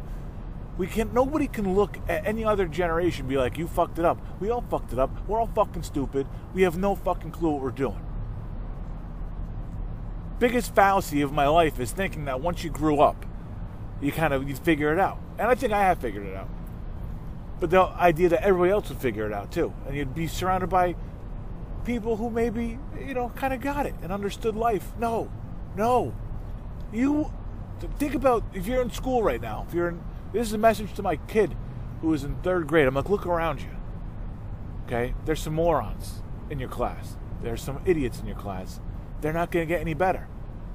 We 0.77 0.87
can 0.87 1.13
nobody 1.13 1.47
can 1.47 1.73
look 1.73 1.99
at 2.09 2.25
any 2.27 2.43
other 2.43 2.67
generation 2.67 3.29
be 3.29 3.37
like, 3.37 3.57
you 3.57 3.65
fucked 3.65 3.97
it 3.97 4.03
up. 4.03 4.19
We 4.41 4.49
all 4.49 4.65
fucked 4.69 4.91
it 4.91 4.99
up. 4.99 5.25
We're 5.25 5.39
all 5.39 5.49
fucking 5.55 5.83
stupid. 5.83 6.27
We 6.53 6.63
have 6.63 6.77
no 6.77 6.95
fucking 6.95 7.31
clue 7.31 7.51
what 7.51 7.61
we're 7.61 7.71
doing. 7.71 8.05
Biggest 10.41 10.73
fallacy 10.73 11.21
of 11.21 11.31
my 11.31 11.47
life 11.47 11.79
is 11.79 11.91
thinking 11.91 12.25
that 12.25 12.41
once 12.41 12.63
you 12.63 12.71
grew 12.71 12.99
up, 12.99 13.27
you 14.01 14.11
kind 14.11 14.33
of 14.33 14.49
you 14.49 14.55
figure 14.55 14.91
it 14.91 14.99
out. 14.99 15.19
And 15.37 15.47
I 15.47 15.53
think 15.53 15.71
I 15.71 15.83
have 15.83 15.99
figured 15.99 16.25
it 16.25 16.35
out. 16.35 16.49
But 17.59 17.69
the 17.69 17.81
idea 17.81 18.27
that 18.29 18.41
everybody 18.41 18.71
else 18.71 18.89
would 18.89 18.97
figure 18.97 19.27
it 19.27 19.33
out 19.33 19.51
too. 19.51 19.71
And 19.85 19.95
you'd 19.95 20.15
be 20.15 20.25
surrounded 20.25 20.71
by 20.71 20.95
people 21.85 22.17
who 22.17 22.31
maybe, 22.31 22.79
you 22.99 23.13
know, 23.13 23.29
kind 23.35 23.53
of 23.53 23.61
got 23.61 23.85
it 23.85 23.93
and 24.01 24.11
understood 24.11 24.55
life. 24.55 24.91
No. 24.97 25.31
No. 25.75 26.11
You 26.91 27.31
think 27.99 28.15
about 28.15 28.43
if 28.51 28.65
you're 28.65 28.81
in 28.81 28.89
school 28.89 29.21
right 29.21 29.39
now. 29.39 29.67
If 29.67 29.75
you're 29.75 29.89
in, 29.89 30.01
this 30.33 30.47
is 30.47 30.53
a 30.53 30.57
message 30.57 30.91
to 30.95 31.03
my 31.03 31.17
kid 31.17 31.55
who 32.01 32.11
is 32.15 32.23
in 32.23 32.33
third 32.37 32.65
grade. 32.65 32.87
I'm 32.87 32.95
like, 32.95 33.11
look 33.11 33.27
around 33.27 33.61
you. 33.61 33.69
Okay, 34.87 35.13
there's 35.23 35.39
some 35.39 35.53
morons 35.53 36.23
in 36.49 36.57
your 36.57 36.69
class. 36.69 37.15
There's 37.43 37.61
some 37.61 37.79
idiots 37.85 38.19
in 38.19 38.25
your 38.25 38.37
class. 38.37 38.79
They're 39.21 39.33
not 39.33 39.51
going 39.51 39.67
to 39.67 39.73
get 39.73 39.81
any 39.81 39.93
better. 39.93 40.27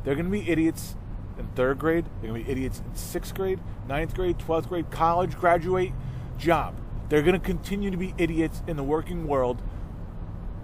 They're 0.05 0.15
going 0.15 0.26
to 0.26 0.31
be 0.31 0.49
idiots 0.49 0.97
in 1.38 1.47
third 1.49 1.79
grade. 1.79 2.07
They're 2.21 2.31
going 2.31 2.43
to 2.43 2.47
be 2.47 2.50
idiots 2.50 2.81
in 2.81 2.95
sixth 2.95 3.35
grade, 3.35 3.61
ninth 3.88 4.15
grade, 4.15 4.38
twelfth 4.38 4.69
grade, 4.69 4.91
college, 4.91 5.37
graduate, 5.37 5.93
job. 6.38 6.75
They're 7.09 7.23
going 7.23 7.38
to 7.38 7.45
continue 7.45 7.91
to 7.91 7.97
be 7.97 8.15
idiots 8.19 8.62
in 8.67 8.76
the 8.76 8.83
working 8.83 9.26
world 9.26 9.62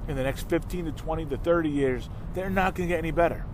in 0.08 0.16
the 0.16 0.22
next 0.22 0.48
15 0.48 0.86
to 0.86 0.92
20 0.92 1.26
to 1.26 1.36
30 1.36 1.68
years. 1.68 2.08
They're 2.34 2.50
not 2.50 2.74
going 2.74 2.88
to 2.88 2.94
get 2.94 2.98
any 2.98 3.12
better. 3.12 3.44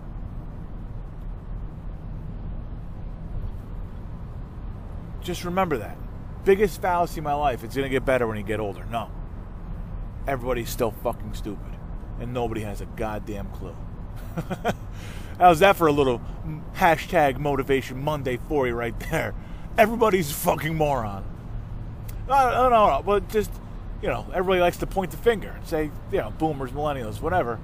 Just 5.21 5.43
remember 5.43 5.77
that. 5.77 5.97
Biggest 6.45 6.81
fallacy 6.81 7.19
in 7.19 7.23
my 7.23 7.33
life, 7.33 7.63
it's 7.63 7.75
going 7.75 7.85
to 7.85 7.89
get 7.89 8.05
better 8.05 8.25
when 8.25 8.37
you 8.37 8.43
get 8.43 8.59
older. 8.59 8.85
No. 8.85 9.11
Everybody's 10.27 10.69
still 10.69 10.91
fucking 10.91 11.33
stupid. 11.33 11.73
And 12.19 12.33
nobody 12.33 12.61
has 12.61 12.81
a 12.81 12.85
goddamn 12.85 13.49
clue. 13.51 13.75
How's 15.39 15.59
that 15.59 15.75
for 15.75 15.87
a 15.87 15.91
little 15.91 16.21
hashtag 16.75 17.37
motivation 17.37 18.03
Monday 18.03 18.37
for 18.47 18.67
you 18.67 18.73
right 18.73 18.99
there? 19.11 19.33
Everybody's 19.77 20.31
fucking 20.31 20.75
moron. 20.75 21.23
No, 22.27 22.51
no, 22.51 22.69
no. 22.69 23.03
But 23.05 23.29
just, 23.29 23.51
you 24.01 24.09
know, 24.09 24.25
everybody 24.33 24.59
likes 24.59 24.77
to 24.77 24.87
point 24.87 25.11
the 25.11 25.17
finger 25.17 25.49
and 25.49 25.65
say, 25.65 25.91
you 26.11 26.17
know, 26.17 26.31
boomers, 26.31 26.71
millennials, 26.71 27.21
whatever. 27.21 27.59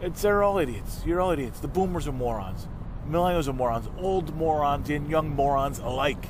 It's 0.00 0.22
they're 0.22 0.42
all 0.42 0.58
idiots. 0.58 1.02
You're 1.04 1.20
all 1.20 1.30
idiots. 1.30 1.60
The 1.60 1.68
boomers 1.68 2.08
are 2.08 2.12
morons. 2.12 2.66
Millennials 3.08 3.48
are 3.48 3.52
morons. 3.52 3.88
Old 3.98 4.34
morons 4.34 4.88
and 4.90 5.10
young 5.10 5.30
morons 5.30 5.78
alike. 5.78 6.28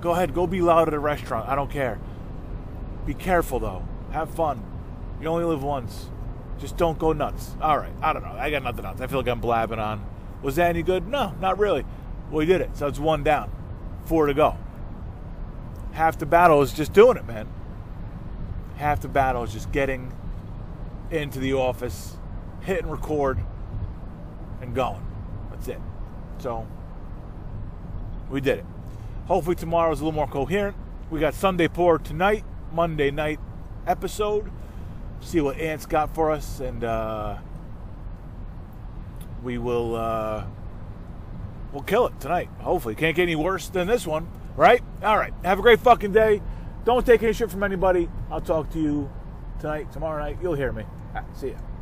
Go 0.00 0.10
ahead, 0.10 0.34
go 0.34 0.46
be 0.46 0.60
loud 0.60 0.88
at 0.88 0.94
a 0.94 0.98
restaurant. 0.98 1.48
I 1.48 1.54
don't 1.54 1.70
care. 1.70 1.98
Be 3.06 3.14
careful 3.14 3.58
though. 3.58 3.82
Have 4.12 4.34
fun. 4.34 4.62
You 5.24 5.30
only 5.30 5.46
live 5.46 5.62
once. 5.62 6.10
Just 6.58 6.76
don't 6.76 6.98
go 6.98 7.14
nuts. 7.14 7.56
All 7.62 7.78
right. 7.78 7.94
I 8.02 8.12
don't 8.12 8.22
know. 8.22 8.32
I 8.32 8.50
got 8.50 8.62
nothing 8.62 8.84
else. 8.84 9.00
I 9.00 9.06
feel 9.06 9.20
like 9.20 9.28
I'm 9.28 9.40
blabbing 9.40 9.78
on. 9.78 10.04
Was 10.42 10.56
that 10.56 10.68
any 10.68 10.82
good? 10.82 11.08
No, 11.08 11.34
not 11.40 11.58
really. 11.58 11.86
Well 12.28 12.40
we 12.40 12.44
did 12.44 12.60
it. 12.60 12.76
So 12.76 12.86
it's 12.88 12.98
one 12.98 13.24
down, 13.24 13.50
four 14.04 14.26
to 14.26 14.34
go. 14.34 14.58
Half 15.92 16.18
the 16.18 16.26
battle 16.26 16.60
is 16.60 16.74
just 16.74 16.92
doing 16.92 17.16
it, 17.16 17.26
man. 17.26 17.48
Half 18.76 19.00
the 19.00 19.08
battle 19.08 19.42
is 19.44 19.50
just 19.54 19.72
getting 19.72 20.12
into 21.10 21.38
the 21.38 21.54
office, 21.54 22.18
hitting 22.60 22.90
record, 22.90 23.38
and 24.60 24.74
going. 24.74 25.06
That's 25.52 25.68
it. 25.68 25.80
So 26.36 26.66
we 28.28 28.42
did 28.42 28.58
it. 28.58 28.66
Hopefully 29.24 29.56
tomorrow 29.56 29.90
is 29.90 30.00
a 30.00 30.04
little 30.04 30.16
more 30.16 30.28
coherent. 30.28 30.76
We 31.10 31.18
got 31.18 31.32
Sunday 31.32 31.68
pour 31.68 31.98
tonight, 31.98 32.44
Monday 32.74 33.10
night 33.10 33.40
episode. 33.86 34.50
See 35.24 35.40
what 35.40 35.58
Ant's 35.58 35.86
got 35.86 36.14
for 36.14 36.30
us, 36.30 36.60
and 36.60 36.84
uh, 36.84 37.38
we 39.42 39.58
will 39.58 39.96
uh, 39.96 40.44
we'll 41.72 41.82
kill 41.82 42.06
it 42.06 42.20
tonight. 42.20 42.48
Hopefully, 42.60 42.94
can't 42.94 43.16
get 43.16 43.22
any 43.22 43.34
worse 43.34 43.68
than 43.68 43.88
this 43.88 44.06
one, 44.06 44.28
right? 44.54 44.82
All 45.02 45.16
right. 45.16 45.32
Have 45.42 45.58
a 45.58 45.62
great 45.62 45.80
fucking 45.80 46.12
day. 46.12 46.40
Don't 46.84 47.04
take 47.04 47.22
any 47.22 47.32
shit 47.32 47.50
from 47.50 47.62
anybody. 47.62 48.08
I'll 48.30 48.42
talk 48.42 48.70
to 48.72 48.80
you 48.80 49.10
tonight, 49.60 49.90
tomorrow 49.90 50.22
night. 50.22 50.38
You'll 50.42 50.54
hear 50.54 50.72
me. 50.72 50.84
Right, 51.14 51.24
see 51.34 51.48
ya. 51.48 51.56